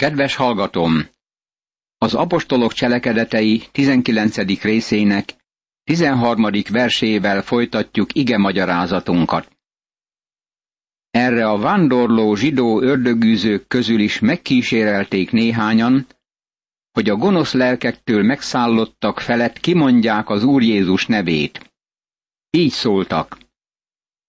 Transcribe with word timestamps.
Kedves 0.00 0.34
hallgatom! 0.34 1.08
Az 1.98 2.14
apostolok 2.14 2.72
cselekedetei 2.72 3.62
19. 3.72 4.62
részének 4.62 5.34
13. 5.84 6.50
versével 6.70 7.42
folytatjuk 7.42 8.14
ige 8.14 8.38
magyarázatunkat. 8.38 9.56
Erre 11.10 11.48
a 11.48 11.58
vándorló 11.58 12.34
zsidó 12.34 12.80
ördögűzők 12.80 13.66
közül 13.66 14.00
is 14.00 14.18
megkísérelték 14.18 15.30
néhányan, 15.30 16.06
hogy 16.92 17.08
a 17.08 17.16
gonosz 17.16 17.52
lelkektől 17.52 18.22
megszállottak 18.22 19.20
felett 19.20 19.58
kimondják 19.58 20.28
az 20.28 20.44
Úr 20.44 20.62
Jézus 20.62 21.06
nevét. 21.06 21.72
Így 22.50 22.72
szóltak. 22.72 23.38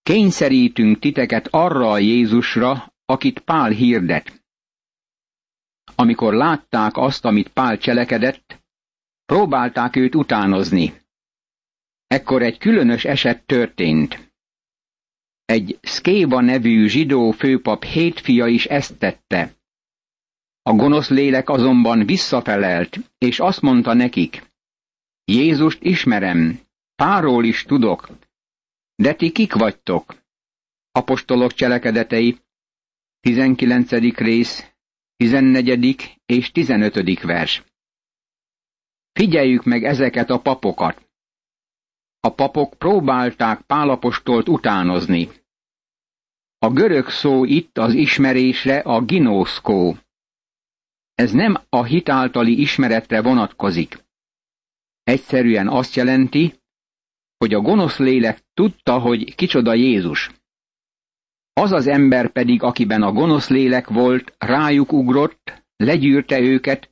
Kényszerítünk 0.04 1.00
titeket 1.00 1.48
arra 1.52 1.92
a 1.92 1.98
Jézusra, 1.98 2.94
akit 3.06 3.40
Pál 3.40 3.70
hirdet. 3.70 4.41
Amikor 6.02 6.34
látták 6.34 6.98
azt, 6.98 7.26
amit 7.26 7.50
Pál 7.50 7.78
cselekedett, 7.78 8.64
próbálták 9.26 9.96
őt 9.96 10.16
utánozni. 10.16 11.02
Ekkor 12.08 12.42
egy 12.42 12.58
különös 12.58 13.06
eset 13.06 13.46
történt. 13.46 14.34
Egy 15.46 15.80
Szkéva 15.82 16.42
nevű 16.42 16.88
zsidó 16.88 17.32
főpap 17.32 17.84
hét 17.84 18.20
fia 18.20 18.48
is 18.48 18.66
ezt 18.66 18.98
tette. 18.98 19.56
A 20.62 20.72
gonosz 20.74 21.10
lélek 21.10 21.50
azonban 21.50 22.06
visszafelelt, 22.06 22.98
és 23.18 23.40
azt 23.40 23.62
mondta 23.62 23.94
nekik, 23.94 24.52
Jézust 25.24 25.84
ismerem, 25.84 26.60
Páról 26.96 27.46
is 27.46 27.64
tudok, 27.64 28.10
de 28.96 29.14
ti 29.14 29.32
kik 29.32 29.54
vagytok? 29.54 30.16
Apostolok 30.92 31.54
cselekedetei, 31.54 32.38
19. 33.20 33.92
rész, 34.16 34.71
14. 35.22 36.22
és 36.26 36.52
15. 36.52 37.22
vers. 37.22 37.64
Figyeljük 39.12 39.64
meg 39.64 39.84
ezeket 39.84 40.30
a 40.30 40.40
papokat. 40.40 41.10
A 42.20 42.34
papok 42.34 42.74
próbálták 42.74 43.62
Pálapostolt 43.62 44.50
utánozni. 44.50 45.30
A 46.58 46.70
görög 46.70 47.10
szó 47.10 47.46
itt 47.46 47.78
az 47.78 47.94
ismerésre 47.94 48.80
a 48.80 49.02
ginószkó. 49.02 49.98
Ez 51.14 51.32
nem 51.32 51.56
a 51.70 51.84
hitáltali 51.84 52.62
ismeretre 52.62 53.22
vonatkozik. 53.22 54.04
Egyszerűen 55.04 55.68
azt 55.68 55.96
jelenti, 55.96 56.54
hogy 57.38 57.54
a 57.54 57.62
gonosz 57.62 57.98
lélek 57.98 58.40
tudta, 58.54 59.00
hogy 59.00 59.36
kicsoda 59.36 59.74
Jézus. 59.74 60.41
Az 61.54 61.72
az 61.72 61.88
ember 61.88 62.32
pedig, 62.32 62.64
akiben 62.64 63.02
a 63.02 63.12
gonosz 63.12 63.50
lélek 63.50 63.88
volt, 63.88 64.34
rájuk 64.38 64.92
ugrott, 64.94 65.64
legyűrte 65.76 66.40
őket, 66.40 66.90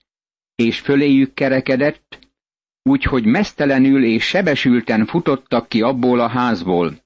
és 0.56 0.80
föléjük 0.80 1.34
kerekedett, 1.34 2.20
úgyhogy 2.84 3.26
mesztelenül 3.26 4.04
és 4.04 4.24
sebesülten 4.24 5.06
futottak 5.06 5.68
ki 5.68 5.82
abból 5.82 6.20
a 6.20 6.28
házból. 6.28 7.04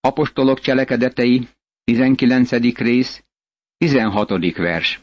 Apostolok 0.00 0.60
cselekedetei, 0.60 1.48
19. 1.84 2.76
rész, 2.78 3.24
16. 3.76 4.56
vers. 4.56 5.00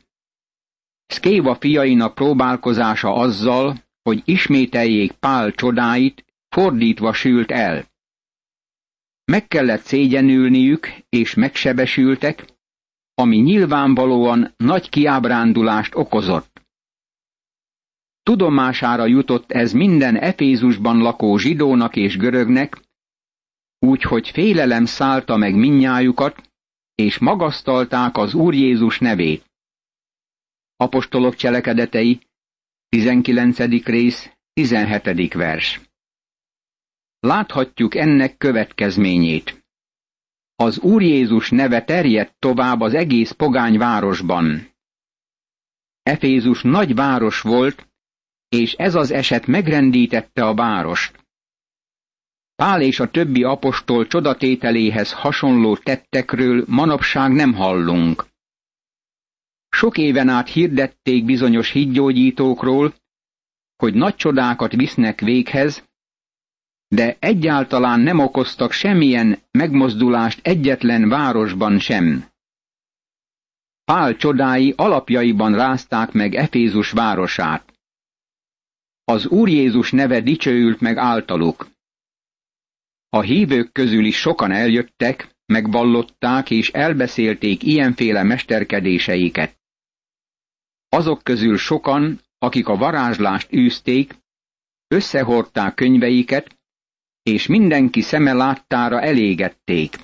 Szkéva 1.06 1.56
fiainak 1.56 2.16
próbálkozása 2.16 3.14
azzal, 3.14 3.84
hogy 4.02 4.22
ismételjék 4.26 5.12
Pál 5.12 5.52
csodáit, 5.52 6.26
fordítva 6.50 7.14
sült 7.14 7.52
el. 7.52 7.89
Meg 9.30 9.48
kellett 9.48 9.82
szégyenülniük, 9.82 10.88
és 11.10 11.34
megsebesültek, 11.34 12.46
ami 13.14 13.38
nyilvánvalóan 13.38 14.54
nagy 14.58 14.90
kiábrándulást 14.90 15.96
okozott. 15.96 16.62
Tudomására 18.24 19.06
jutott 19.06 19.52
ez 19.52 19.72
minden 19.72 20.16
Efézusban 20.16 20.98
lakó 20.98 21.38
zsidónak 21.38 21.96
és 21.96 22.18
görögnek, 22.18 22.82
úgyhogy 23.80 24.30
félelem 24.30 24.86
szállta 24.86 25.38
meg 25.38 25.56
minnyájukat, 25.56 26.52
és 26.96 27.18
magasztalták 27.18 28.18
az 28.18 28.34
Úr 28.34 28.54
Jézus 28.54 29.00
nevét. 29.00 29.46
Apostolok 30.76 31.36
cselekedetei, 31.36 32.20
19. 32.90 33.60
rész, 33.84 34.32
17. 34.54 35.34
vers. 35.34 35.89
Láthatjuk 37.20 37.96
ennek 37.96 38.38
következményét. 38.38 39.66
Az 40.56 40.80
Úr 40.80 41.02
Jézus 41.02 41.50
neve 41.50 41.84
terjedt 41.84 42.36
tovább 42.40 42.80
az 42.80 42.94
egész 42.94 43.32
pogány 43.32 43.78
városban. 43.78 44.70
Efézus 46.04 46.62
nagy 46.62 46.96
város 46.96 47.42
volt, 47.42 47.88
és 48.50 48.74
ez 48.74 48.96
az 48.96 49.12
eset 49.12 49.48
megrendítette 49.48 50.46
a 50.46 50.54
várost. 50.54 51.28
Pál 52.56 52.82
és 52.82 53.00
a 53.00 53.12
többi 53.12 53.44
apostol 53.44 54.08
csodatételéhez 54.08 55.12
hasonló 55.14 55.78
tettekről 55.78 56.64
manapság 56.68 57.32
nem 57.32 57.54
hallunk. 57.54 58.26
Sok 59.70 59.98
éven 59.98 60.30
át 60.30 60.50
hirdették 60.50 61.26
bizonyos 61.26 61.72
hídgyógyítókról, 61.72 62.96
hogy 63.76 63.94
nagy 63.94 64.16
csodákat 64.16 64.72
visznek 64.72 65.20
véghez, 65.20 65.89
de 66.90 67.18
egyáltalán 67.20 68.00
nem 68.00 68.20
okoztak 68.20 68.72
semmilyen 68.72 69.40
megmozdulást 69.52 70.40
egyetlen 70.44 71.10
városban 71.10 71.80
sem. 71.80 72.26
Pál 73.84 74.16
csodái 74.16 74.74
alapjaiban 74.78 75.56
rázták 75.56 76.12
meg 76.12 76.36
Efézus 76.36 76.92
városát. 76.92 77.74
Az 79.04 79.28
Úr 79.28 79.50
Jézus 79.50 79.92
neve 79.92 80.22
dicsőült 80.22 80.80
meg 80.80 80.98
általuk. 80.98 81.68
A 83.10 83.22
hívők 83.22 83.72
közül 83.72 84.06
is 84.06 84.18
sokan 84.18 84.52
eljöttek, 84.52 85.36
megvallották 85.46 86.50
és 86.50 86.70
elbeszélték 86.70 87.64
ilyenféle 87.64 88.24
mesterkedéseiket. 88.24 89.58
Azok 90.90 91.24
közül 91.24 91.58
sokan, 91.58 92.22
akik 92.38 92.68
a 92.68 92.76
varázslást 92.76 93.54
űzték, 93.54 94.16
összehordták 94.88 95.74
könyveiket, 95.74 96.59
és 97.30 97.48
mindenki 97.48 98.02
szeme 98.02 98.34
láttára 98.34 99.02
elégették. 99.02 99.96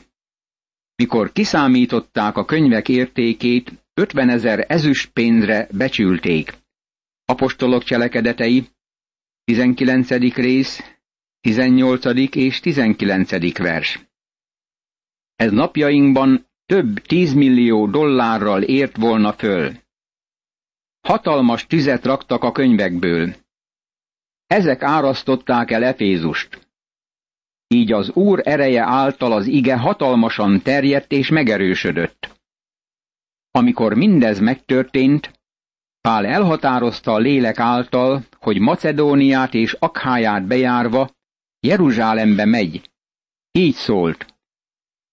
Mikor 0.96 1.32
kiszámították 1.32 2.38
a 2.38 2.46
könyvek 2.46 2.90
értékét, 2.90 3.72
50 3.94 4.30
ezer 4.30 4.66
ezüst 4.68 5.12
pénzre 5.12 5.68
becsülték. 5.72 6.54
Apostolok 7.26 7.84
cselekedetei, 7.84 8.68
19. 9.44 10.10
rész, 10.36 10.98
18. 11.42 12.36
és 12.36 12.60
19. 12.60 13.58
vers. 13.58 14.00
Ez 15.36 15.52
napjainkban 15.52 16.48
több 16.66 17.00
tízmillió 17.00 17.88
dollárral 17.88 18.64
ért 18.64 18.98
volna 18.98 19.34
föl. 19.34 19.74
Hatalmas 21.02 21.66
tüzet 21.66 22.06
raktak 22.06 22.44
a 22.44 22.52
könyvekből. 22.52 23.36
Ezek 24.48 24.82
árasztották 24.82 25.72
el 25.72 25.84
Efézust. 25.84 26.65
Így 27.68 27.92
az 27.92 28.10
Úr 28.10 28.42
ereje 28.44 28.84
által 28.84 29.32
az 29.32 29.46
ige 29.46 29.78
hatalmasan 29.78 30.62
terjedt 30.62 31.12
és 31.12 31.30
megerősödött. 31.30 32.42
Amikor 33.52 33.94
mindez 33.94 34.40
megtörtént, 34.40 35.32
Pál 36.02 36.26
elhatározta 36.26 37.14
a 37.14 37.18
lélek 37.18 37.60
által, 37.60 38.26
hogy 38.40 38.60
Macedóniát 38.60 39.54
és 39.54 39.74
Akháját 39.74 40.48
bejárva 40.48 41.10
Jeruzsálembe 41.60 42.46
megy. 42.46 42.92
Így 43.52 43.74
szólt. 43.74 44.26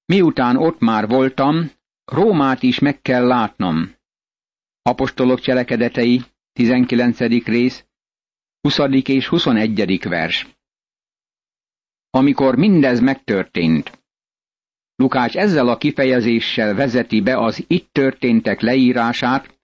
Miután 0.04 0.56
ott 0.56 0.80
már 0.80 1.08
voltam, 1.08 1.70
Rómát 2.04 2.62
is 2.62 2.78
meg 2.78 3.00
kell 3.00 3.26
látnom. 3.26 3.94
Apostolok 4.82 5.40
cselekedetei, 5.40 6.22
19. 6.52 7.18
rész, 7.44 7.86
20. 8.60 8.78
és 9.02 9.28
21. 9.28 10.08
vers 10.08 10.46
amikor 12.14 12.56
mindez 12.56 13.00
megtörtént. 13.00 14.00
Lukács 14.96 15.36
ezzel 15.36 15.68
a 15.68 15.76
kifejezéssel 15.76 16.74
vezeti 16.74 17.20
be 17.20 17.38
az 17.38 17.64
itt 17.66 17.92
történtek 17.92 18.60
leírását, 18.60 19.60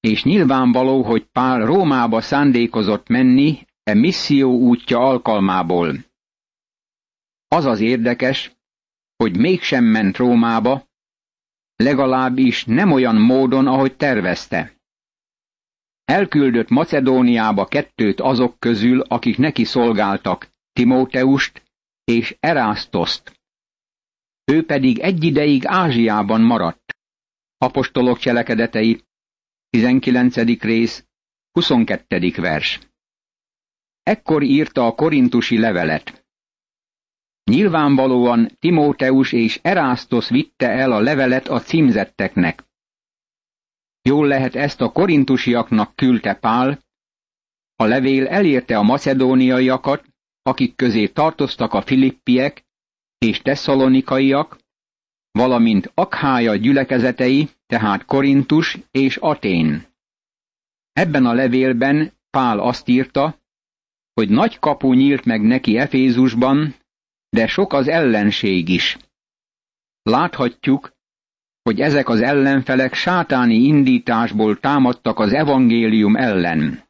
és 0.00 0.24
nyilvánvaló, 0.24 1.02
hogy 1.02 1.24
Pál 1.24 1.66
Rómába 1.66 2.20
szándékozott 2.20 3.08
menni 3.08 3.66
e 3.82 3.94
misszió 3.94 4.58
útja 4.58 4.98
alkalmából. 4.98 5.94
Az 7.48 7.64
az 7.64 7.80
érdekes, 7.80 8.52
hogy 9.16 9.36
mégsem 9.36 9.84
ment 9.84 10.16
Rómába, 10.16 10.88
legalábbis 11.76 12.64
nem 12.64 12.92
olyan 12.92 13.16
módon, 13.16 13.66
ahogy 13.66 13.96
tervezte. 13.96 14.72
Elküldött 16.04 16.68
Macedóniába 16.68 17.66
kettőt 17.66 18.20
azok 18.20 18.58
közül, 18.58 19.00
akik 19.00 19.38
neki 19.38 19.64
szolgáltak, 19.64 20.50
Timóteust 20.72 21.61
és 22.04 22.36
Erasztoszt. 22.40 23.40
Ő 24.44 24.64
pedig 24.64 24.98
egy 24.98 25.24
ideig 25.24 25.66
Ázsiában 25.66 26.40
maradt. 26.40 26.96
Apostolok 27.58 28.18
cselekedetei, 28.18 29.02
19. 29.70 30.36
rész, 30.60 31.06
22. 31.52 32.32
vers. 32.36 32.80
Ekkor 34.02 34.42
írta 34.42 34.86
a 34.86 34.94
korintusi 34.94 35.58
levelet. 35.58 36.26
Nyilvánvalóan 37.44 38.56
Timóteus 38.58 39.32
és 39.32 39.58
Erasztos 39.62 40.28
vitte 40.28 40.68
el 40.68 40.92
a 40.92 41.00
levelet 41.00 41.48
a 41.48 41.60
címzetteknek. 41.60 42.64
Jól 44.02 44.26
lehet 44.26 44.54
ezt 44.54 44.80
a 44.80 44.92
korintusiaknak 44.92 45.96
küldte 45.96 46.34
Pál, 46.34 46.78
a 47.76 47.84
levél 47.84 48.26
elérte 48.26 48.78
a 48.78 48.82
macedóniaiakat, 48.82 50.11
akik 50.42 50.76
közé 50.76 51.06
tartoztak 51.06 51.72
a 51.72 51.82
filippiek 51.82 52.64
és 53.18 53.42
tesszalonikaiak, 53.42 54.58
valamint 55.30 55.90
Akhája 55.94 56.56
gyülekezetei, 56.56 57.48
tehát 57.66 58.04
Korintus 58.04 58.78
és 58.90 59.16
Atén. 59.16 59.86
Ebben 60.92 61.26
a 61.26 61.32
levélben 61.32 62.12
Pál 62.30 62.58
azt 62.58 62.88
írta, 62.88 63.40
hogy 64.14 64.28
nagy 64.28 64.58
kapu 64.58 64.92
nyílt 64.92 65.24
meg 65.24 65.42
neki 65.42 65.78
Efézusban, 65.78 66.74
de 67.28 67.46
sok 67.46 67.72
az 67.72 67.88
ellenség 67.88 68.68
is. 68.68 68.96
Láthatjuk, 70.02 70.92
hogy 71.62 71.80
ezek 71.80 72.08
az 72.08 72.20
ellenfelek 72.20 72.94
sátáni 72.94 73.54
indításból 73.54 74.60
támadtak 74.60 75.18
az 75.18 75.32
evangélium 75.32 76.16
ellen. 76.16 76.84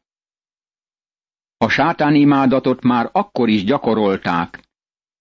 A 1.63 1.69
sátán 1.69 2.15
imádatot 2.15 2.81
már 2.81 3.09
akkor 3.11 3.49
is 3.49 3.63
gyakorolták, 3.63 4.59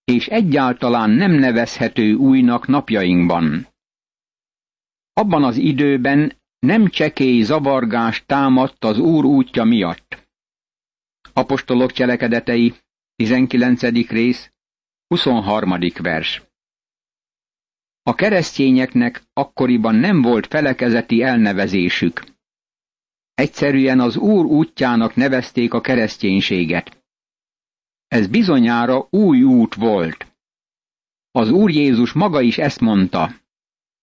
és 0.05 0.27
egyáltalán 0.27 1.11
nem 1.11 1.33
nevezhető 1.33 2.15
újnak 2.15 2.67
napjainkban. 2.67 3.67
Abban 5.12 5.44
az 5.44 5.56
időben 5.56 6.33
nem 6.59 6.87
csekély 6.87 7.43
zavargás 7.43 8.23
támadt 8.27 8.85
az 8.85 8.99
Úr 8.99 9.25
útja 9.25 9.65
miatt. 9.65 10.29
Apostolok 11.33 11.93
cselekedetei, 11.93 12.75
19. 13.17 13.83
rész, 14.09 14.53
23. 15.06 15.79
vers. 16.03 16.43
A 18.03 18.15
keresztényeknek 18.15 19.23
akkoriban 19.33 19.94
nem 19.94 20.23
volt 20.23 20.47
felekezeti 20.47 21.23
elnevezésük. 21.23 22.31
Egyszerűen 23.43 24.00
az 24.00 24.17
Úr 24.17 24.44
útjának 24.44 25.15
nevezték 25.15 25.75
a 25.75 25.81
kereszténységet. 25.81 27.05
Ez 28.09 28.27
bizonyára 28.27 29.06
új 29.11 29.43
út 29.43 29.75
volt. 29.75 30.27
Az 31.31 31.50
Úr 31.50 31.71
Jézus 31.71 32.12
maga 32.12 32.41
is 32.41 32.59
ezt 32.59 32.81
mondta. 32.81 33.35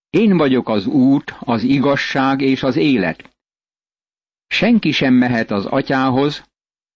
Én 0.10 0.38
vagyok 0.38 0.70
az 0.70 0.86
út, 0.86 1.36
az 1.40 1.64
igazság 1.64 2.42
és 2.42 2.64
az 2.64 2.76
élet. 2.76 3.38
Senki 4.48 4.92
sem 4.92 5.14
mehet 5.14 5.52
az 5.52 5.66
atyához, 5.66 6.44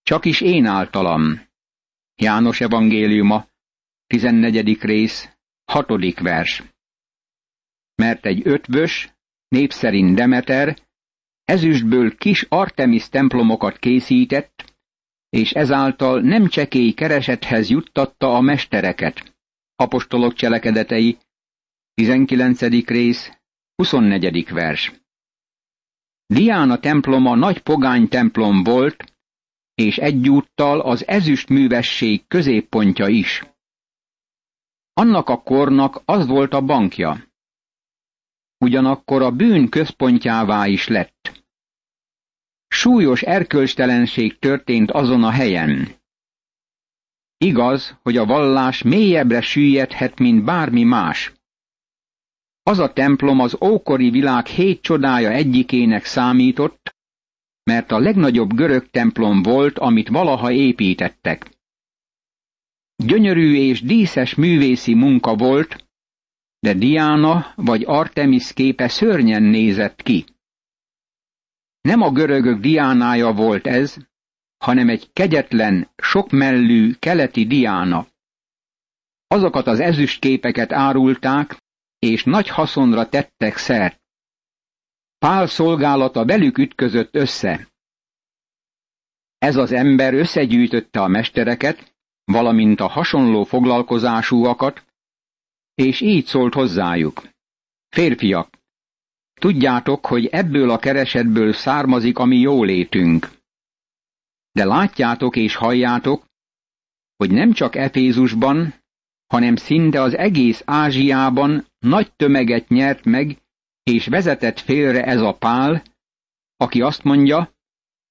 csak 0.02 0.26
is 0.26 0.42
én 0.42 0.66
általam. 0.66 1.42
János 2.16 2.62
evangéliuma, 2.62 3.48
14. 4.08 4.82
rész, 4.82 5.30
6. 5.66 6.20
vers. 6.20 6.64
Mert 7.96 8.26
egy 8.26 8.42
ötvös, 8.44 9.14
népszerint 9.48 10.16
Demeter, 10.16 10.78
ezüstből 11.46 12.18
kis 12.18 12.46
Artemis 12.50 13.10
templomokat 13.10 13.78
készített, 13.78 14.76
és 15.30 15.52
ezáltal 15.52 16.22
nem 16.22 16.48
csekély 16.48 16.92
keresethez 16.92 17.70
juttatta 17.70 18.36
a 18.36 18.42
mestereket. 18.42 19.36
Apostolok 19.76 20.34
cselekedetei, 20.34 21.18
19. 21.94 22.62
rész, 22.86 23.32
24. 23.76 24.50
vers. 24.50 24.92
Diána 26.26 26.80
temploma 26.80 27.36
nagy 27.36 27.62
pogány 27.62 28.08
templom 28.08 28.64
volt, 28.64 29.14
és 29.76 29.98
egyúttal 29.98 30.80
az 30.80 31.08
ezüst 31.08 31.50
művesség 31.50 32.28
középpontja 32.28 33.08
is. 33.08 33.44
Annak 34.94 35.30
a 35.30 35.42
kornak 35.42 36.02
az 36.06 36.28
volt 36.28 36.54
a 36.54 36.62
bankja. 36.62 37.33
Ugyanakkor 38.64 39.22
a 39.22 39.32
bűn 39.32 39.70
központjává 39.70 40.68
is 40.68 40.88
lett. 40.88 41.44
Súlyos 42.68 43.22
erkölcstelenség 43.22 44.40
történt 44.40 44.92
azon 44.92 45.24
a 45.24 45.30
helyen. 45.30 45.88
Igaz, 47.38 47.98
hogy 48.02 48.18
a 48.18 48.26
vallás 48.26 48.82
mélyebbre 48.82 49.42
süllyedhet, 49.42 50.20
mint 50.20 50.44
bármi 50.44 50.84
más. 50.84 51.34
Az 52.62 52.80
a 52.80 52.94
templom 52.94 53.40
az 53.40 53.58
ókori 53.62 54.10
világ 54.10 54.46
hét 54.46 54.82
csodája 54.82 55.30
egyikének 55.30 56.06
számított, 56.06 56.96
mert 57.64 57.92
a 57.92 58.00
legnagyobb 58.00 58.54
görög 58.54 58.90
templom 58.90 59.42
volt, 59.42 59.80
amit 59.80 60.08
valaha 60.08 60.52
építettek. 60.52 61.58
Gyönyörű 62.96 63.56
és 63.56 63.82
díszes 63.82 64.36
művészi 64.36 64.94
munka 64.94 65.36
volt, 65.36 65.83
de 66.64 66.74
Diana 66.74 67.54
vagy 67.56 67.84
Artemis 67.86 68.54
képe 68.54 68.88
szörnyen 68.88 69.44
nézett 69.44 70.02
ki. 70.02 70.26
Nem 71.82 72.02
a 72.02 72.12
görögök 72.12 72.60
Diánája 72.60 73.34
volt 73.34 73.68
ez, 73.68 73.98
hanem 74.58 74.90
egy 74.90 75.14
kegyetlen, 75.14 75.90
sokmellű 75.98 76.94
keleti 77.00 77.46
Diána. 77.46 78.08
Azokat 79.28 79.68
az 79.68 79.80
ezüstképeket 79.80 80.72
árulták, 80.72 81.58
és 82.00 82.24
nagy 82.24 82.48
haszonra 82.48 83.10
tettek 83.10 83.58
szert. 83.58 84.02
Pál 85.18 85.48
szolgálata 85.48 86.26
velük 86.26 86.58
ütközött 86.58 87.16
össze. 87.16 87.68
Ez 89.38 89.56
az 89.56 89.72
ember 89.72 90.14
összegyűjtötte 90.14 91.02
a 91.02 91.08
mestereket, 91.08 91.96
valamint 92.24 92.80
a 92.80 92.88
hasonló 92.88 93.44
foglalkozásúakat, 93.44 94.93
és 95.76 96.02
így 96.02 96.26
szólt 96.26 96.54
hozzájuk. 96.54 97.30
Férfiak, 97.90 98.58
tudjátok, 99.34 100.06
hogy 100.06 100.26
ebből 100.26 100.70
a 100.70 100.78
keresetből 100.78 101.54
származik 101.54 102.18
a 102.18 102.26
mi 102.26 102.38
jólétünk. 102.38 103.30
De 104.52 104.66
látjátok 104.66 105.36
és 105.36 105.56
halljátok, 105.56 106.26
hogy 107.16 107.32
nem 107.32 107.52
csak 107.52 107.76
Efézusban, 107.76 108.74
hanem 109.28 109.56
szinte 109.56 110.02
az 110.02 110.16
egész 110.16 110.62
Ázsiában 110.66 111.66
nagy 111.80 112.14
tömeget 112.16 112.68
nyert 112.68 113.04
meg, 113.04 113.38
és 113.84 114.08
vezetett 114.08 114.60
félre 114.60 115.04
ez 115.04 115.22
a 115.22 115.34
pál, 115.34 115.84
aki 116.58 116.82
azt 116.82 117.04
mondja, 117.04 117.54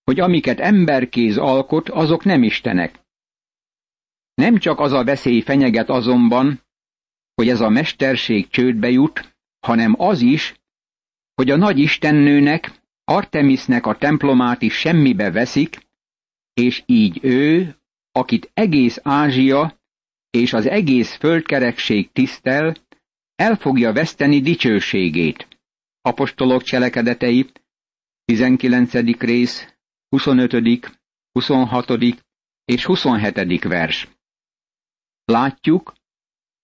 hogy 0.05 0.21
amiket 0.21 0.61
emberkéz 0.61 1.37
alkot, 1.37 1.89
azok 1.89 2.25
nem 2.25 2.43
istenek. 2.43 3.01
Nem 4.35 4.59
csak 4.59 4.81
az 4.81 4.93
a 4.93 5.05
veszély 5.05 5.41
fenyeget 5.41 5.89
azonban, 5.89 6.61
hogy 7.43 7.51
ez 7.51 7.61
a 7.61 7.69
mesterség 7.69 8.49
csődbe 8.49 8.91
jut, 8.91 9.35
hanem 9.61 9.95
az 9.99 10.21
is, 10.21 10.55
hogy 11.35 11.51
a 11.51 11.57
nagy 11.57 11.79
istennőnek, 11.79 12.73
Artemisnek 13.05 13.87
a 13.87 13.97
templomát 13.97 14.63
is 14.63 14.75
semmibe 14.75 15.31
veszik, 15.31 15.87
és 16.55 16.83
így 16.87 17.19
ő, 17.23 17.77
akit 18.13 18.51
egész 18.55 18.99
Ázsia 19.03 19.81
és 20.31 20.53
az 20.53 20.67
egész 20.67 21.15
földkerekség 21.15 22.13
tisztel, 22.13 22.77
el 23.35 23.57
fogja 23.57 23.93
veszteni 23.93 24.41
dicsőségét. 24.41 25.49
Apostolok 26.01 26.63
cselekedetei, 26.63 27.51
19. 28.25 28.93
rész, 29.19 29.75
25., 30.09 31.01
26. 31.33 31.91
és 32.65 32.85
27. 32.85 33.65
vers. 33.65 34.09
Látjuk, 35.25 35.93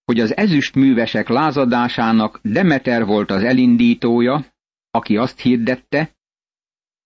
hogy 0.08 0.20
az 0.20 0.36
ezüstművesek 0.36 1.28
lázadásának 1.28 2.40
Demeter 2.42 3.04
volt 3.04 3.30
az 3.30 3.42
elindítója, 3.42 4.54
aki 4.90 5.16
azt 5.16 5.40
hirdette, 5.40 6.16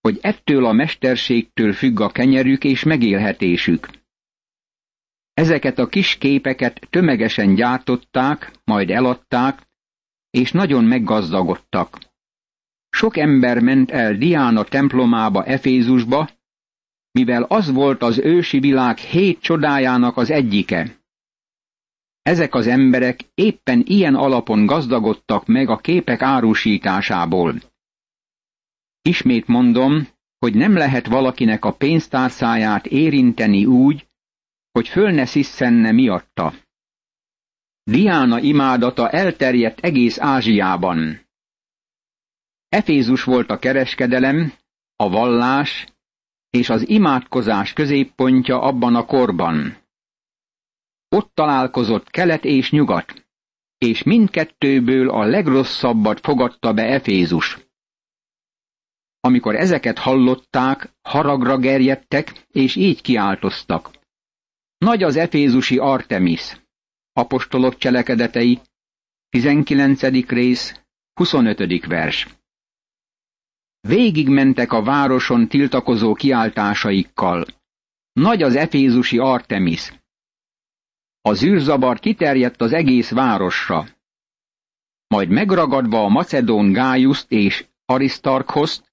hogy 0.01 0.19
ettől 0.21 0.65
a 0.65 0.73
mesterségtől 0.73 1.73
függ 1.73 2.01
a 2.01 2.09
kenyerük 2.11 2.65
és 2.65 2.83
megélhetésük. 2.83 3.89
Ezeket 5.35 5.79
a 5.79 5.87
kis 5.87 6.19
képeket 6.19 6.87
tömegesen 6.91 7.55
gyártották, 7.55 8.53
majd 8.65 8.91
eladták, 8.91 9.69
és 10.31 10.53
nagyon 10.53 10.85
meggazdagodtak. 10.85 11.99
Sok 12.89 13.17
ember 13.17 13.59
ment 13.59 13.91
el 13.91 14.15
Diana 14.17 14.65
templomába 14.65 15.45
Efézusba, 15.45 16.29
mivel 17.11 17.43
az 17.43 17.73
volt 17.73 18.03
az 18.03 18.19
ősi 18.19 18.59
világ 18.59 18.99
hét 18.99 19.41
csodájának 19.41 20.17
az 20.17 20.31
egyike. 20.31 21.01
Ezek 22.23 22.55
az 22.55 22.67
emberek 22.67 23.21
éppen 23.35 23.83
ilyen 23.87 24.15
alapon 24.15 24.67
gazdagodtak 24.67 25.47
meg 25.47 25.69
a 25.69 25.77
képek 25.77 26.23
árusításából. 26.23 27.55
Ismét 29.03 29.47
mondom, 29.47 30.09
hogy 30.39 30.55
nem 30.55 30.75
lehet 30.75 31.07
valakinek 31.07 31.65
a 31.65 31.73
pénztárcáját 31.73 32.87
érinteni 32.87 33.65
úgy, 33.65 34.07
hogy 34.73 34.89
föl 34.89 35.11
ne 35.11 35.25
sziszenne 35.25 35.93
miatta. 35.93 36.55
Diana 37.83 38.39
imádata 38.39 39.11
elterjedt 39.11 39.81
egész 39.81 40.19
Ázsiában. 40.21 41.21
Efézus 42.69 43.25
volt 43.25 43.51
a 43.51 43.59
kereskedelem, 43.59 44.53
a 44.97 45.09
vallás 45.09 45.87
és 46.51 46.69
az 46.69 46.89
imádkozás 46.89 47.73
középpontja 47.73 48.61
abban 48.61 48.95
a 48.95 49.05
korban. 49.05 49.82
Ott 51.15 51.35
találkozott 51.35 52.11
kelet 52.11 52.45
és 52.45 52.71
nyugat, 52.71 53.27
és 53.79 54.03
mindkettőből 54.03 55.11
a 55.11 55.25
legrosszabbat 55.25 56.21
fogadta 56.21 56.73
be 56.73 56.83
Efézus. 56.83 57.59
Amikor 59.21 59.55
ezeket 59.55 59.99
hallották, 59.99 60.95
haragra 61.03 61.59
gerjedtek, 61.59 62.47
és 62.49 62.77
így 62.77 63.03
kiáltoztak. 63.03 63.91
Nagy 64.79 65.03
az 65.03 65.17
efézusi 65.17 65.79
Artemis. 65.79 66.61
Apostolok 67.13 67.77
cselekedetei, 67.77 68.61
19. 69.29 70.03
rész, 70.29 70.81
25. 71.15 71.87
vers. 71.87 72.29
Végigmentek 73.81 74.73
a 74.73 74.83
városon 74.83 75.49
tiltakozó 75.49 76.15
kiáltásaikkal. 76.15 77.45
Nagy 78.13 78.43
az 78.43 78.57
efézusi 78.57 79.19
Artemis. 79.19 80.02
A 81.23 81.33
zűrzabar 81.33 81.99
kiterjedt 81.99 82.61
az 82.61 82.73
egész 82.73 83.11
városra. 83.11 83.87
Majd 85.07 85.29
megragadva 85.29 86.05
a 86.05 86.09
macedón 86.09 86.73
Gájuszt 86.73 87.31
és 87.31 87.67
Arisztarkhozt, 87.85 88.93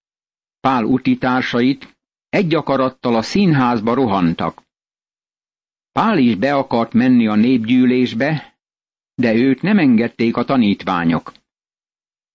Pál 0.60 0.84
utitársait, 0.84 1.98
egy 2.30 2.56
akarattal 2.56 3.16
a 3.16 3.22
színházba 3.22 3.94
rohantak. 3.94 4.62
Pál 5.92 6.18
is 6.18 6.36
be 6.36 6.56
akart 6.56 6.94
menni 6.94 7.28
a 7.28 7.36
népgyűlésbe, 7.36 8.58
de 9.16 9.34
őt 9.34 9.62
nem 9.62 9.78
engedték 9.78 10.38
a 10.38 10.44
tanítványok. 10.44 11.34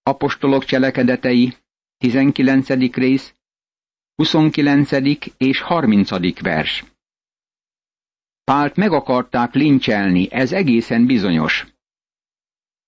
Apostolok 0.03 0.65
cselekedetei, 0.65 1.57
19. 1.99 2.69
rész, 2.95 3.35
29. 4.15 4.91
és 5.37 5.61
30. 5.61 6.41
vers. 6.41 6.94
Pált 8.45 8.77
meg 8.77 8.93
akarták 8.93 9.55
lincselni, 9.55 10.33
ez 10.33 10.53
egészen 10.53 11.07
bizonyos. 11.07 11.67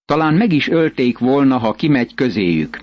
Talán 0.05 0.35
meg 0.35 0.53
is 0.53 0.69
ölték 0.69 1.19
volna, 1.19 1.59
ha 1.59 1.73
kimegy 1.73 2.15
közéjük. 2.15 2.81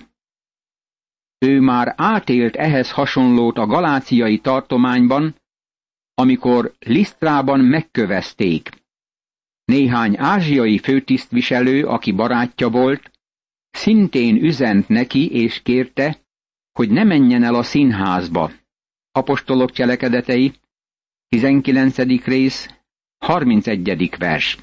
Ő 1.38 1.60
már 1.60 1.94
átélt 1.98 2.56
ehhez 2.56 2.92
hasonlót 2.92 3.58
a 3.58 3.66
galáciai 3.66 4.40
tartományban, 4.40 5.36
amikor 6.14 6.74
Lisztrában 6.80 7.60
megkövezték. 7.60 8.70
Néhány 9.66 10.18
ázsiai 10.18 10.78
főtisztviselő, 10.78 11.86
aki 11.86 12.12
barátja 12.12 12.70
volt, 12.70 13.12
szintén 13.70 14.36
üzent 14.36 14.88
neki 14.88 15.32
és 15.32 15.62
kérte, 15.62 16.20
hogy 16.72 16.90
ne 16.90 17.04
menjen 17.04 17.44
el 17.44 17.56
a 17.56 17.64
színházba. 17.64 18.52
Apostolok 19.12 19.72
cselekedetei, 19.72 20.54
19. 21.34 21.98
rész, 22.26 22.70
31. 23.18 24.18
vers. 24.18 24.58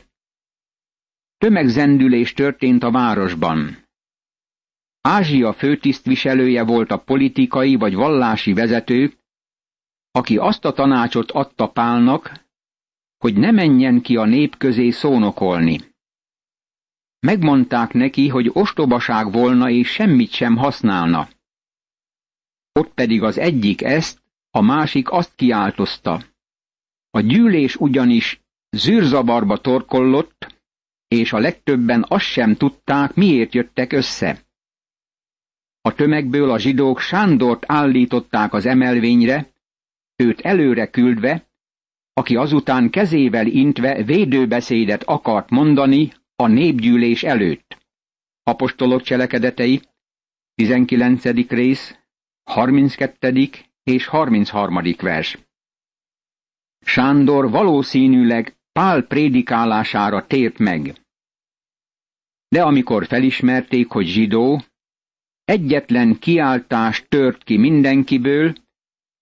Tömegzendülés 1.38 2.32
történt 2.32 2.82
a 2.82 2.90
városban. 2.90 3.88
Ázsia 5.00 5.52
főtisztviselője 5.52 6.64
volt 6.64 6.90
a 6.90 6.98
politikai 6.98 7.74
vagy 7.74 7.94
vallási 7.94 8.52
vezető, 8.52 9.18
aki 10.10 10.36
azt 10.36 10.64
a 10.64 10.72
tanácsot 10.72 11.30
adta 11.30 11.68
Pálnak, 11.68 12.46
hogy 13.18 13.34
ne 13.34 13.50
menjen 13.50 14.00
ki 14.00 14.16
a 14.16 14.24
nép 14.24 14.56
közé 14.56 14.90
szónokolni. 14.90 15.80
Megmondták 17.18 17.92
neki, 17.92 18.28
hogy 18.28 18.50
ostobaság 18.52 19.32
volna 19.32 19.70
és 19.70 19.88
semmit 19.88 20.30
sem 20.30 20.56
használna. 20.56 21.28
Ott 22.72 22.94
pedig 22.94 23.22
az 23.22 23.38
egyik 23.38 23.82
ezt, 23.82 24.22
a 24.50 24.60
másik 24.60 25.10
azt 25.10 25.34
kiáltozta. 25.34 26.28
A 27.10 27.20
gyűlés 27.20 27.76
ugyanis 27.76 28.40
zűrzabarba 28.70 29.56
torkollott, 29.56 30.46
és 31.08 31.32
a 31.32 31.38
legtöbben 31.38 32.04
azt 32.08 32.24
sem 32.24 32.54
tudták, 32.54 33.14
miért 33.14 33.54
jöttek 33.54 33.92
össze. 33.92 34.44
A 35.80 35.94
tömegből 35.94 36.50
a 36.50 36.58
zsidók 36.58 37.00
Sándort 37.00 37.64
állították 37.66 38.52
az 38.52 38.66
emelvényre, 38.66 39.52
őt 40.16 40.40
előre 40.40 40.90
küldve, 40.90 41.48
aki 42.12 42.36
azután 42.36 42.90
kezével 42.90 43.46
intve 43.46 44.02
védőbeszédet 44.02 45.02
akart 45.02 45.50
mondani 45.50 46.12
a 46.36 46.46
népgyűlés 46.46 47.22
előtt. 47.22 47.78
Apostolok 48.42 49.02
cselekedetei, 49.02 49.80
19. 50.54 51.24
rész, 51.48 51.98
32. 52.42 53.48
és 53.82 54.06
33. 54.06 54.80
vers. 55.00 55.38
Sándor 56.80 57.50
valószínűleg 57.50 58.56
Pál 58.72 59.02
prédikálására 59.02 60.26
tért 60.26 60.58
meg. 60.58 61.00
De 62.48 62.62
amikor 62.62 63.06
felismerték, 63.06 63.88
hogy 63.90 64.06
zsidó, 64.06 64.62
egyetlen 65.44 66.18
kiáltás 66.18 67.04
tört 67.08 67.44
ki 67.44 67.56
mindenkiből, 67.56 68.54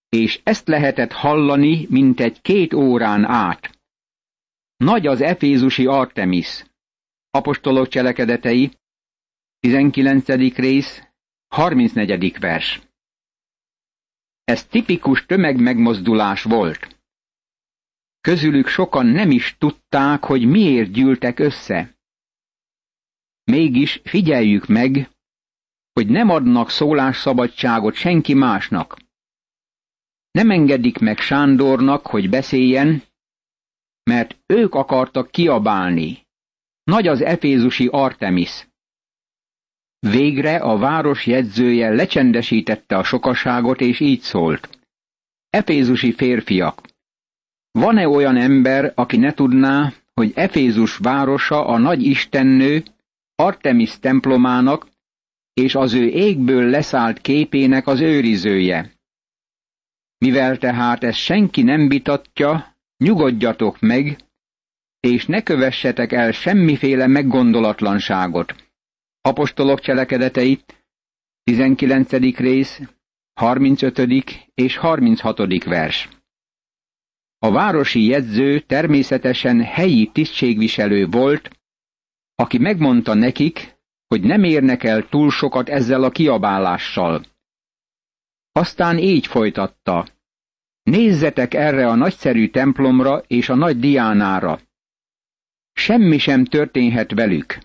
és 0.08 0.40
ezt 0.42 0.68
lehetett 0.68 1.12
hallani, 1.12 1.86
mint 1.90 2.20
egy 2.20 2.40
két 2.40 2.74
órán 2.74 3.24
át. 3.24 3.78
Nagy 4.76 5.06
az 5.06 5.20
efézusi 5.20 5.86
Artemis. 5.86 6.64
Apostolok 7.30 7.88
cselekedetei, 7.88 8.70
19. 9.60 10.28
rész, 10.56 11.02
34. 11.48 12.38
vers. 12.38 12.80
Ez 14.44 14.66
tipikus 14.66 15.26
tömegmegmozdulás 15.26 16.42
volt. 16.42 16.97
Közülük 18.20 18.66
sokan 18.66 19.06
nem 19.06 19.30
is 19.30 19.56
tudták, 19.58 20.24
hogy 20.24 20.46
miért 20.46 20.90
gyűltek 20.90 21.38
össze. 21.38 21.96
Mégis 23.44 24.00
figyeljük 24.04 24.66
meg, 24.66 25.10
hogy 25.92 26.08
nem 26.08 26.28
adnak 26.28 26.70
szólásszabadságot 26.70 27.94
senki 27.94 28.34
másnak. 28.34 28.96
Nem 30.30 30.50
engedik 30.50 30.98
meg 30.98 31.18
Sándornak, 31.18 32.06
hogy 32.06 32.28
beszéljen, 32.28 33.02
mert 34.02 34.38
ők 34.46 34.74
akartak 34.74 35.30
kiabálni. 35.30 36.26
Nagy 36.82 37.06
az 37.06 37.20
efézusi 37.20 37.88
Artemis. 37.92 38.68
Végre 39.98 40.56
a 40.56 40.78
város 40.78 41.26
jegyzője 41.26 41.88
lecsendesítette 41.88 42.96
a 42.96 43.04
sokaságot, 43.04 43.80
és 43.80 44.00
így 44.00 44.20
szólt. 44.20 44.78
Efézusi 45.50 46.12
férfiak, 46.12 46.87
van-e 47.70 48.08
olyan 48.08 48.36
ember, 48.36 48.92
aki 48.94 49.16
ne 49.16 49.32
tudná, 49.32 49.92
hogy 50.14 50.32
Efézus 50.34 50.96
városa 50.96 51.66
a 51.66 51.78
nagy 51.78 52.02
istennő, 52.02 52.82
Artemis 53.34 53.98
templomának 53.98 54.86
és 55.54 55.74
az 55.74 55.94
ő 55.94 56.08
égből 56.08 56.70
leszállt 56.70 57.20
képének 57.20 57.86
az 57.86 58.00
őrizője? 58.00 58.92
Mivel 60.18 60.58
tehát 60.58 61.04
ezt 61.04 61.18
senki 61.18 61.62
nem 61.62 61.88
vitatja, 61.88 62.76
nyugodjatok 63.04 63.80
meg, 63.80 64.18
és 65.00 65.26
ne 65.26 65.42
kövessetek 65.42 66.12
el 66.12 66.32
semmiféle 66.32 67.06
meggondolatlanságot. 67.06 68.54
Apostolok 69.20 69.80
cselekedetei, 69.80 70.60
19. 71.44 72.12
rész, 72.36 72.80
35. 73.34 73.98
és 74.54 74.76
36. 74.76 75.64
vers. 75.64 76.08
A 77.38 77.50
városi 77.50 78.04
jegyző 78.04 78.60
természetesen 78.60 79.62
helyi 79.62 80.10
tisztségviselő 80.12 81.06
volt, 81.06 81.50
aki 82.34 82.58
megmondta 82.58 83.14
nekik, 83.14 83.76
hogy 84.06 84.22
nem 84.22 84.44
érnek 84.44 84.84
el 84.84 85.08
túl 85.08 85.30
sokat 85.30 85.68
ezzel 85.68 86.02
a 86.02 86.10
kiabálással. 86.10 87.24
Aztán 88.52 88.98
így 88.98 89.26
folytatta. 89.26 90.06
Nézzetek 90.82 91.54
erre 91.54 91.88
a 91.88 91.94
nagyszerű 91.94 92.50
templomra 92.50 93.18
és 93.26 93.48
a 93.48 93.54
nagy 93.54 93.78
diánára. 93.78 94.60
Semmi 95.72 96.18
sem 96.18 96.44
történhet 96.44 97.12
velük. 97.12 97.58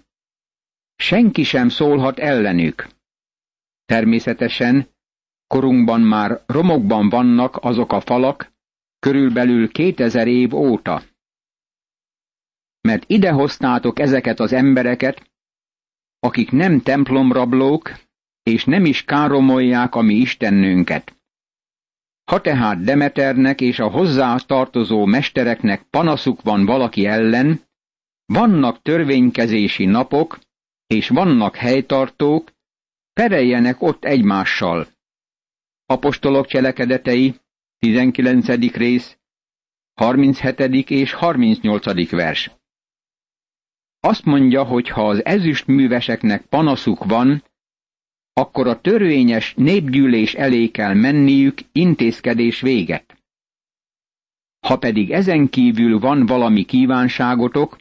Senki 0.96 1.44
sem 1.44 1.70
szólhat 1.70 2.20
ellenük. 2.20 2.88
Természetesen 3.86 4.88
korunkban 5.48 6.02
már 6.02 6.44
romokban 6.46 7.10
vannak 7.10 7.58
azok 7.62 7.92
a 7.92 8.02
falak, 8.02 8.53
körülbelül 9.04 9.72
kétezer 9.72 10.28
év 10.28 10.54
óta. 10.54 11.04
Mert 12.82 13.04
ide 13.08 13.32
hoztátok 13.32 14.00
ezeket 14.00 14.40
az 14.40 14.54
embereket, 14.54 15.32
akik 16.20 16.52
nem 16.52 16.82
templomrablók, 16.82 17.92
és 18.44 18.66
nem 18.66 18.86
is 18.86 19.04
káromolják 19.04 19.96
a 19.96 20.02
mi 20.02 20.14
istennőnket. 20.14 21.16
Ha 22.32 22.42
tehát 22.42 22.84
Demeternek 22.84 23.62
és 23.62 23.80
a 23.80 23.90
hozzá 23.90 24.36
tartozó 24.38 25.06
mestereknek 25.06 25.84
panaszuk 25.84 26.42
van 26.42 26.66
valaki 26.66 27.06
ellen, 27.06 27.62
vannak 28.26 28.82
törvénykezési 28.82 29.86
napok, 29.86 30.40
és 30.88 31.10
vannak 31.10 31.56
helytartók, 31.56 32.52
pereljenek 33.14 33.82
ott 33.82 34.06
egymással. 34.06 34.88
Apostolok 35.86 36.48
cselekedetei, 36.48 37.42
19. 37.84 38.48
rész, 38.76 39.18
37. 39.94 40.90
és 40.90 41.14
38. 41.14 42.10
vers. 42.10 42.52
Azt 44.00 44.26
mondja, 44.26 44.64
hogy 44.64 44.90
ha 44.90 45.08
az 45.08 45.26
ezüstműveseknek 45.26 46.46
panaszuk 46.46 47.04
van, 47.04 47.44
akkor 48.34 48.68
a 48.68 48.82
törvényes 48.82 49.54
népgyűlés 49.54 50.34
elé 50.34 50.68
kell 50.68 50.94
menniük 50.94 51.58
intézkedés 51.72 52.62
véget. 52.62 53.18
Ha 54.68 54.78
pedig 54.78 55.12
ezen 55.12 55.50
kívül 55.50 56.00
van 56.00 56.26
valami 56.26 56.64
kívánságotok, 56.66 57.78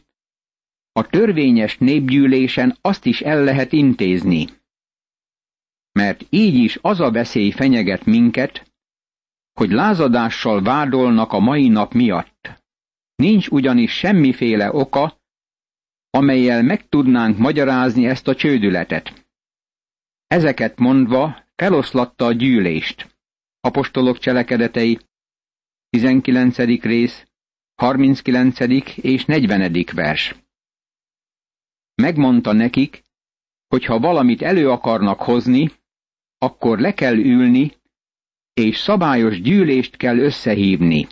a 0.91 1.07
törvényes 1.07 1.77
népgyűlésen 1.77 2.77
azt 2.81 3.05
is 3.05 3.21
el 3.21 3.43
lehet 3.43 3.71
intézni. 3.71 4.47
Mert 5.91 6.25
így 6.29 6.55
is 6.55 6.77
az 6.81 6.99
a 6.99 7.11
veszély 7.11 7.51
fenyeget 7.51 8.05
minket, 8.05 8.72
hogy 9.53 9.69
lázadással 9.69 10.61
vádolnak 10.61 11.31
a 11.31 11.39
mai 11.39 11.67
nap 11.67 11.93
miatt. 11.93 12.61
Nincs 13.15 13.47
ugyanis 13.47 13.91
semmiféle 13.91 14.73
oka, 14.73 15.21
amelyel 16.09 16.63
meg 16.63 16.89
tudnánk 16.89 17.37
magyarázni 17.37 18.05
ezt 18.05 18.27
a 18.27 18.35
csődületet. 18.35 19.27
Ezeket 20.27 20.79
mondva 20.79 21.45
feloszlatta 21.55 22.25
a 22.25 22.31
gyűlést. 22.31 23.15
Apostolok 23.59 24.17
cselekedetei, 24.17 24.99
19. 25.89 26.57
rész, 26.57 27.25
39. 27.75 28.59
és 28.95 29.25
40. 29.25 29.85
vers. 29.93 30.35
Megmondta 31.95 32.51
nekik, 32.51 33.03
hogy 33.67 33.85
ha 33.85 33.99
valamit 33.99 34.41
elő 34.41 34.69
akarnak 34.69 35.19
hozni, 35.19 35.71
akkor 36.37 36.79
le 36.79 36.93
kell 36.93 37.17
ülni, 37.17 37.71
és 38.53 38.77
szabályos 38.77 39.41
gyűlést 39.41 39.97
kell 39.97 40.17
összehívni. 40.17 41.07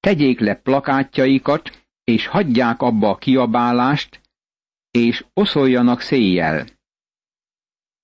Tegyék 0.00 0.40
le 0.40 0.54
plakátjaikat, 0.54 1.86
és 2.04 2.26
hagyják 2.26 2.80
abba 2.80 3.08
a 3.08 3.16
kiabálást, 3.16 4.20
és 4.90 5.24
oszoljanak 5.32 6.00
széjjel. 6.00 6.66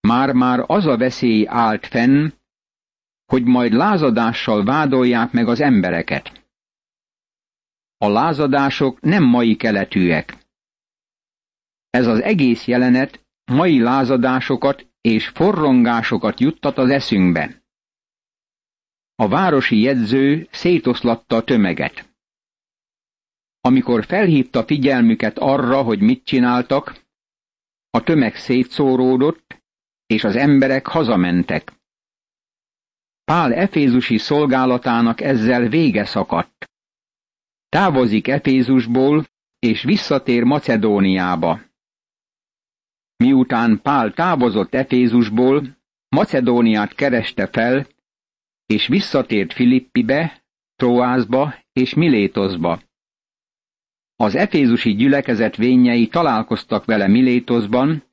Már-már 0.00 0.64
az 0.66 0.86
a 0.86 0.96
veszély 0.96 1.46
állt 1.48 1.86
fenn, 1.86 2.30
hogy 3.24 3.44
majd 3.44 3.72
lázadással 3.72 4.64
vádolják 4.64 5.32
meg 5.32 5.48
az 5.48 5.60
embereket. 5.60 6.46
A 7.96 8.08
lázadások 8.08 9.00
nem 9.00 9.24
mai 9.24 9.56
keletűek. 9.56 10.46
Ez 11.90 12.06
az 12.06 12.22
egész 12.22 12.66
jelenet 12.66 13.26
mai 13.44 13.80
lázadásokat 13.80 14.86
és 15.00 15.28
forrongásokat 15.28 16.40
juttat 16.40 16.78
az 16.78 16.90
eszünkbe. 16.90 17.57
A 19.20 19.28
városi 19.28 19.80
jegyző 19.80 20.48
szétoszlatta 20.50 21.36
a 21.36 21.44
tömeget. 21.44 22.08
Amikor 23.60 24.04
felhívta 24.04 24.64
figyelmüket 24.64 25.38
arra, 25.38 25.82
hogy 25.82 26.00
mit 26.00 26.24
csináltak, 26.24 27.04
a 27.90 28.02
tömeg 28.02 28.36
szétszóródott, 28.36 29.62
és 30.06 30.24
az 30.24 30.36
emberek 30.36 30.86
hazamentek. 30.86 31.72
Pál 33.24 33.54
efézusi 33.54 34.18
szolgálatának 34.18 35.20
ezzel 35.20 35.68
vége 35.68 36.04
szakadt. 36.04 36.64
Távozik 37.68 38.28
Efézusból, 38.28 39.26
és 39.58 39.82
visszatér 39.82 40.42
Macedóniába. 40.42 41.60
Miután 43.16 43.82
Pál 43.82 44.12
távozott 44.12 44.74
Efézusból, 44.74 45.76
Macedóniát 46.08 46.94
kereste 46.94 47.46
fel, 47.46 47.86
és 48.68 48.86
visszatért 48.86 49.52
Filippibe, 49.52 50.44
Troászba 50.76 51.54
és 51.72 51.94
Milétoszba. 51.94 52.82
Az 54.16 54.34
efézusi 54.34 54.94
gyülekezet 54.94 55.56
vényei 55.56 56.08
találkoztak 56.08 56.84
vele 56.84 57.06
Milétoszban, 57.06 58.04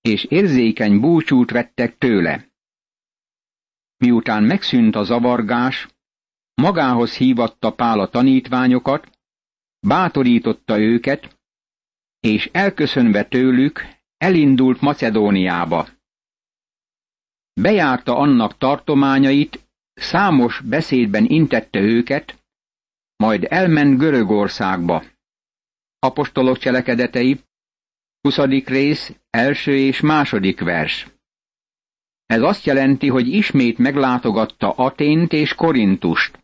és 0.00 0.24
érzékeny 0.24 1.00
búcsút 1.00 1.50
vettek 1.50 1.98
tőle. 1.98 2.48
Miután 3.96 4.42
megszűnt 4.42 4.96
a 4.96 5.02
zavargás, 5.02 5.88
magához 6.54 7.16
hívatta 7.16 7.72
Pál 7.72 8.00
a 8.00 8.08
tanítványokat, 8.08 9.18
bátorította 9.86 10.78
őket, 10.78 11.38
és 12.20 12.48
elköszönve 12.52 13.24
tőlük 13.24 13.80
elindult 14.16 14.80
Macedóniába. 14.80 15.88
Bejárta 17.60 18.16
annak 18.16 18.58
tartományait, 18.58 19.67
számos 19.98 20.60
beszédben 20.60 21.24
intette 21.24 21.78
őket, 21.78 22.38
majd 23.16 23.46
elment 23.48 23.98
Görögországba. 23.98 25.04
Apostolok 25.98 26.58
cselekedetei, 26.58 27.40
20. 28.20 28.38
rész, 28.64 29.12
első 29.30 29.76
és 29.76 30.00
második 30.00 30.60
vers. 30.60 31.06
Ez 32.26 32.42
azt 32.42 32.64
jelenti, 32.64 33.08
hogy 33.08 33.28
ismét 33.28 33.78
meglátogatta 33.78 34.70
Atént 34.70 35.32
és 35.32 35.54
Korintust. 35.54 36.38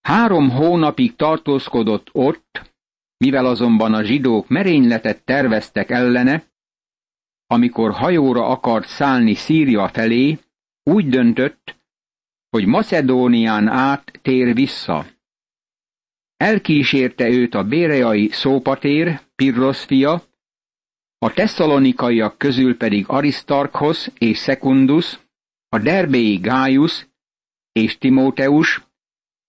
Három 0.00 0.50
hónapig 0.50 1.16
tartózkodott 1.16 2.08
ott, 2.12 2.72
mivel 3.16 3.46
azonban 3.46 3.94
a 3.94 4.02
zsidók 4.02 4.48
merényletet 4.48 5.24
terveztek 5.24 5.90
ellene, 5.90 6.44
amikor 7.46 7.92
hajóra 7.92 8.46
akart 8.46 8.86
szállni 8.86 9.34
Szíria 9.34 9.88
felé, 9.88 10.38
úgy 10.84 11.08
döntött, 11.08 11.76
hogy 12.50 12.66
Macedónián 12.66 13.68
át 13.68 14.18
tér 14.22 14.54
vissza. 14.54 15.06
Elkísérte 16.36 17.28
őt 17.28 17.54
a 17.54 17.64
béreai 17.64 18.28
Szópatér, 18.28 19.20
Pirrosz 19.34 19.84
fia, 19.84 20.22
a 21.18 21.32
tesszalonikaiak 21.32 22.38
közül 22.38 22.76
pedig 22.76 23.04
Aristarkhoz 23.08 24.12
és 24.18 24.38
Secundus, 24.38 25.18
a 25.68 25.78
derbéi 25.78 26.36
Gájus 26.36 27.08
és 27.72 27.98
Timóteus, 27.98 28.86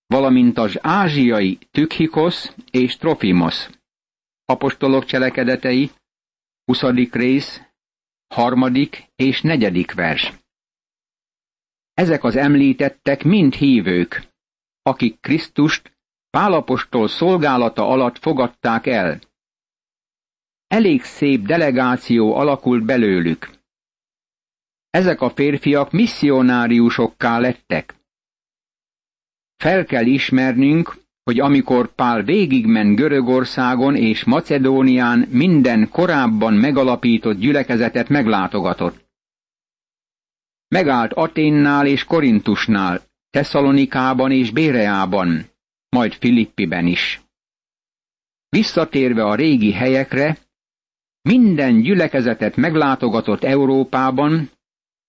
valamint 0.07 0.57
az 0.57 0.77
ázsiai 0.81 1.57
Tükhikosz 1.71 2.55
és 2.71 2.97
Trofimos. 2.97 3.69
Apostolok 4.45 5.05
cselekedetei, 5.05 5.91
20. 6.65 6.81
rész, 7.11 7.61
harmadik 8.27 9.03
és 9.15 9.41
negyedik 9.41 9.93
vers. 9.93 10.44
Ezek 11.95 12.23
az 12.23 12.35
említettek 12.35 13.23
mind 13.23 13.53
hívők, 13.53 14.27
akik 14.81 15.19
Krisztust 15.19 15.97
Pálapostól 16.29 17.07
szolgálata 17.07 17.87
alatt 17.87 18.17
fogadták 18.17 18.85
el. 18.85 19.19
Elég 20.67 21.03
szép 21.03 21.45
delegáció 21.45 22.35
alakult 22.35 22.85
belőlük. 22.85 23.49
Ezek 24.89 25.21
a 25.21 25.29
férfiak 25.29 25.91
misszionáriusokká 25.91 27.39
lettek. 27.39 27.95
Fel 29.57 29.85
kell 29.85 30.05
ismernünk, 30.05 30.95
hogy 31.23 31.39
amikor 31.39 31.95
Pál 31.95 32.23
végigment 32.23 32.95
Görögországon 32.95 33.95
és 33.95 34.23
Macedónián 34.23 35.19
minden 35.19 35.89
korábban 35.89 36.53
megalapított 36.53 37.37
gyülekezetet 37.37 38.09
meglátogatott. 38.09 39.04
Megállt 40.75 41.13
Aténnál 41.13 41.87
és 41.87 42.03
Korintusnál, 42.03 43.01
Tesszalonikában 43.29 44.31
és 44.31 44.51
Béreában, 44.51 45.45
majd 45.89 46.13
Filippiben 46.13 46.85
is. 46.85 47.21
Visszatérve 48.49 49.23
a 49.23 49.35
régi 49.35 49.71
helyekre, 49.71 50.37
minden 51.21 51.81
gyülekezetet 51.81 52.55
meglátogatott 52.55 53.43
Európában, 53.43 54.49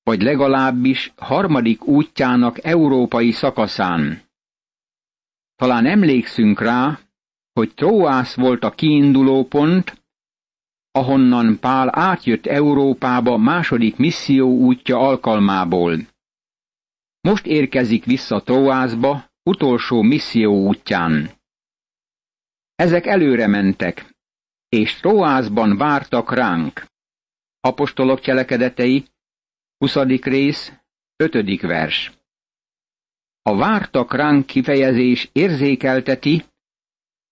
vagy 0.02 0.22
legalábbis 0.22 1.12
harmadik 1.16 1.86
útjának 1.86 2.64
európai 2.64 3.30
szakaszán. 3.30 4.22
Talán 5.56 5.86
emlékszünk 5.86 6.60
rá, 6.60 6.98
hogy 7.52 7.74
Tróász 7.74 8.34
volt 8.34 8.64
a 8.64 8.70
kiinduló 8.70 9.44
pont, 9.44 10.02
ahonnan 10.96 11.58
Pál 11.60 11.98
átjött 11.98 12.46
Európába 12.46 13.36
második 13.36 13.96
misszió 13.96 14.48
útja 14.56 14.98
alkalmából. 14.98 15.98
Most 17.20 17.46
érkezik 17.46 18.04
vissza 18.04 18.42
Tróászba, 18.42 19.30
utolsó 19.42 20.02
misszió 20.02 20.66
útján. 20.66 21.30
Ezek 22.74 23.06
előre 23.06 23.46
mentek, 23.46 24.14
és 24.68 24.94
Tróászban 24.94 25.76
vártak 25.76 26.32
ránk. 26.32 26.86
Apostolok 27.60 28.20
cselekedetei, 28.20 29.04
20. 29.78 29.96
rész, 30.20 30.72
5. 31.16 31.60
vers. 31.60 32.12
A 33.42 33.56
vártak 33.56 34.14
ránk 34.14 34.46
kifejezés 34.46 35.28
érzékelteti, 35.32 36.44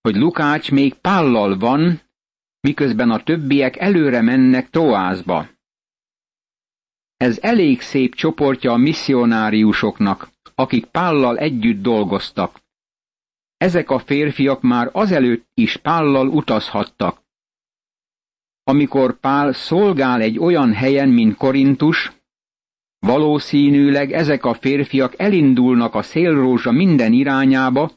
hogy 0.00 0.14
Lukács 0.16 0.70
még 0.70 0.94
pállal 0.94 1.59
van, 1.59 2.04
miközben 2.64 3.11
a 3.11 3.22
többiek 3.22 3.77
előre 3.77 4.20
mennek 4.20 4.70
Troászba. 4.70 5.48
Ez 7.16 7.38
elég 7.42 7.81
szép 7.81 8.14
csoportja 8.14 8.72
a 8.72 8.77
misszionáriusoknak, 8.77 10.29
akik 10.55 10.85
Pállal 10.85 11.38
együtt 11.38 11.83
dolgoztak. 11.83 12.61
Ezek 13.57 13.90
a 13.90 13.98
férfiak 13.98 14.62
már 14.62 14.90
azelőtt 14.92 15.46
is 15.55 15.77
Pállal 15.77 16.29
utazhattak. 16.29 17.22
Amikor 18.62 19.20
Pál 19.20 19.53
szolgál 19.53 20.20
egy 20.20 20.38
olyan 20.38 20.72
helyen, 20.72 21.09
mint 21.09 21.37
Korintus, 21.37 22.12
valószínűleg 22.98 24.12
ezek 24.12 24.44
a 24.44 24.55
férfiak 24.55 25.18
elindulnak 25.18 25.94
a 25.94 26.03
szélrózsa 26.03 26.70
minden 26.70 27.12
irányába, 27.12 27.90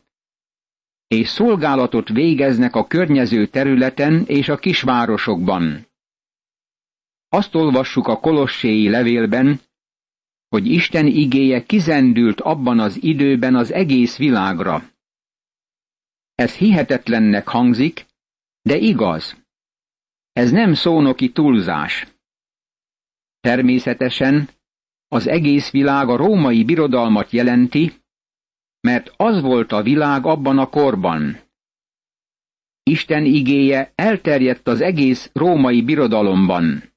és 1.07 1.27
szolgálatot 1.27 2.09
végeznek 2.09 2.75
a 2.75 2.87
környező 2.87 3.47
területen 3.47 4.23
és 4.25 4.49
a 4.49 4.57
kisvárosokban. 4.57 5.87
Azt 7.29 7.55
olvassuk 7.55 8.07
a 8.07 8.19
kolosséi 8.19 8.89
levélben, 8.89 9.59
hogy 10.47 10.67
Isten 10.67 11.05
igéje 11.05 11.63
kizendült 11.63 12.41
abban 12.41 12.79
az 12.79 13.03
időben 13.03 13.55
az 13.55 13.71
egész 13.71 14.17
világra. 14.17 14.91
Ez 16.35 16.55
hihetetlennek 16.55 17.47
hangzik, 17.47 18.05
de 18.61 18.77
igaz. 18.77 19.45
Ez 20.33 20.51
nem 20.51 20.73
szónoki 20.73 21.31
túlzás. 21.31 22.07
Természetesen 23.39 24.49
az 25.07 25.27
egész 25.27 25.71
világ 25.71 26.09
a 26.09 26.15
római 26.15 26.63
birodalmat 26.63 27.31
jelenti, 27.31 27.93
mert 28.79 29.13
az 29.17 29.41
volt 29.41 29.71
a 29.71 29.81
világ 29.81 30.25
abban 30.25 30.57
a 30.57 30.69
korban. 30.69 31.39
Isten 32.83 33.25
igéje 33.25 33.91
elterjedt 33.95 34.67
az 34.67 34.81
egész 34.81 35.29
római 35.33 35.81
birodalomban. 35.81 36.93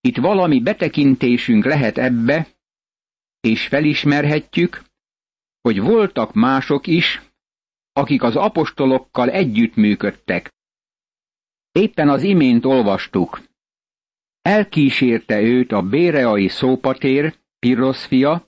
Itt 0.00 0.16
valami 0.16 0.60
betekintésünk 0.60 1.64
lehet 1.64 1.98
ebbe, 1.98 2.48
és 3.40 3.66
felismerhetjük, 3.66 4.82
hogy 5.60 5.80
voltak 5.80 6.34
mások 6.34 6.86
is, 6.86 7.22
akik 7.92 8.22
az 8.22 8.36
apostolokkal 8.36 9.30
együttműködtek. 9.30 10.54
Éppen 11.72 12.08
az 12.08 12.22
imént 12.22 12.64
olvastuk. 12.64 13.40
Elkísérte 14.42 15.40
őt 15.40 15.72
a 15.72 15.82
béreai 15.82 16.48
szópatér, 16.48 17.38
Pirrosz 17.58 18.06
fia, 18.06 18.47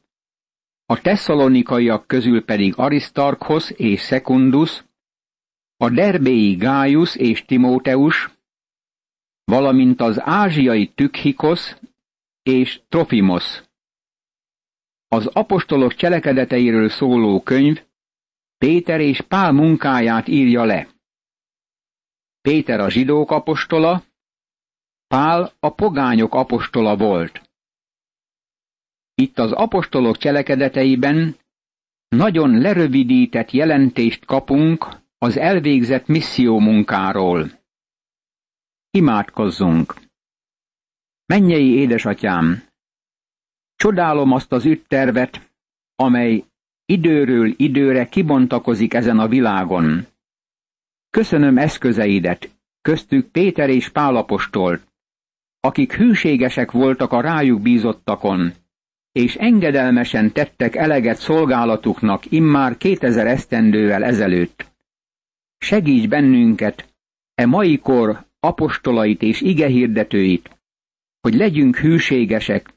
a 0.91 1.01
tesszalonikaiak 1.01 2.07
közül 2.07 2.45
pedig 2.45 2.75
Aristarkhoz 2.77 3.73
és 3.77 4.01
Sekundus, 4.01 4.85
a 5.77 5.91
derbéi 5.91 6.55
Gájus 6.55 7.17
és 7.17 7.45
Timóteus, 7.45 8.31
valamint 9.45 10.01
az 10.01 10.21
ázsiai 10.21 10.87
Tükhikosz 10.89 11.77
és 12.43 12.81
Trofimos. 12.89 13.63
Az 15.09 15.27
apostolok 15.27 15.95
cselekedeteiről 15.95 16.89
szóló 16.89 17.43
könyv 17.43 17.83
Péter 18.59 19.01
és 19.01 19.21
Pál 19.21 19.53
munkáját 19.53 20.29
írja 20.29 20.65
le. 20.65 20.89
Péter 22.41 22.81
a 22.81 22.91
zsidók 22.91 23.31
apostola, 23.31 24.03
Pál 25.07 25.53
a 25.61 25.75
pogányok 25.75 26.35
apostola 26.35 26.97
volt. 26.97 27.50
Itt 29.21 29.39
az 29.39 29.53
apostolok 29.53 30.17
cselekedeteiben 30.17 31.37
nagyon 32.09 32.59
lerövidített 32.59 33.51
jelentést 33.51 34.25
kapunk 34.25 34.89
az 35.19 35.37
elvégzett 35.37 36.07
misszió 36.07 36.59
munkáról. 36.59 37.51
Imádkozzunk! 38.91 39.95
Mennyei 41.27 41.71
édesatyám! 41.71 42.63
Csodálom 43.77 44.33
azt 44.33 44.53
az 44.53 44.65
ütttervet, 44.65 45.53
amely 45.95 46.45
időről 46.85 47.55
időre 47.57 48.09
kibontakozik 48.09 48.95
ezen 48.95 49.19
a 49.19 49.29
világon. 49.29 50.07
Köszönöm 51.11 51.59
eszközeidet, 51.59 52.51
köztük 52.81 53.31
Péter 53.31 53.69
és 53.71 53.89
Pálapostolt, 53.89 54.87
akik 55.61 55.93
hűségesek 55.93 56.71
voltak 56.71 57.13
a 57.13 57.21
rájuk 57.21 57.63
bízottakon, 57.63 58.53
és 59.13 59.37
engedelmesen 59.37 60.33
tettek 60.33 60.77
eleget 60.77 61.19
szolgálatuknak 61.19 62.33
immár 62.33 62.77
kétezer 62.77 63.27
esztendővel 63.27 64.05
ezelőtt. 64.05 64.73
Segíts 65.59 66.09
bennünket, 66.09 66.95
e 67.35 67.47
mai 67.47 67.79
kor 67.79 68.27
apostolait 68.41 69.23
és 69.23 69.41
igehirdetőit, 69.41 70.61
hogy 71.21 71.35
legyünk 71.35 71.77
hűségesek, 71.77 72.75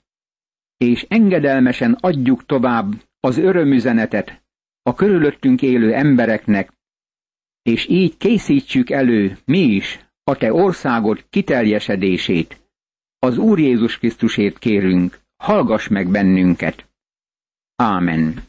és 0.78 1.06
engedelmesen 1.10 1.98
adjuk 2.00 2.46
tovább 2.46 2.94
az 3.20 3.38
örömüzenetet 3.38 4.44
a 4.82 4.94
körülöttünk 4.94 5.62
élő 5.62 5.94
embereknek, 5.94 6.72
és 7.62 7.88
így 7.88 8.18
készítsük 8.18 8.90
elő 8.90 9.38
mi 9.46 9.60
is 9.60 10.00
a 10.24 10.36
te 10.36 10.54
országod 10.54 11.26
kiteljesedését. 11.30 12.62
Az 13.20 13.38
Úr 13.38 13.60
Jézus 13.60 13.98
Krisztusért 13.98 14.60
kérünk, 14.60 15.23
hallgass 15.44 15.88
meg 15.88 16.08
bennünket. 16.08 16.86
Ámen. 17.76 18.44